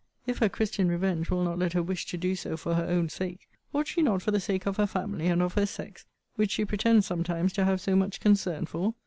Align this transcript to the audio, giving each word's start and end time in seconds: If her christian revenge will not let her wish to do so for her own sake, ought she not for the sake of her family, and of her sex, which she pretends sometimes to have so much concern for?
If 0.25 0.39
her 0.39 0.49
christian 0.49 0.89
revenge 0.89 1.29
will 1.29 1.43
not 1.43 1.59
let 1.59 1.73
her 1.73 1.83
wish 1.83 2.07
to 2.07 2.17
do 2.17 2.35
so 2.35 2.57
for 2.57 2.73
her 2.73 2.85
own 2.85 3.07
sake, 3.07 3.47
ought 3.71 3.85
she 3.87 4.01
not 4.01 4.23
for 4.23 4.31
the 4.31 4.39
sake 4.39 4.65
of 4.65 4.77
her 4.77 4.87
family, 4.87 5.27
and 5.27 5.43
of 5.43 5.53
her 5.53 5.67
sex, 5.67 6.05
which 6.37 6.49
she 6.49 6.65
pretends 6.65 7.05
sometimes 7.05 7.53
to 7.53 7.65
have 7.65 7.79
so 7.79 7.95
much 7.95 8.19
concern 8.19 8.65
for? 8.65 8.95